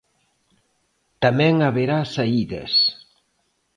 Tamén 1.23 1.55
haberá 1.65 1.97
saídas. 2.15 2.73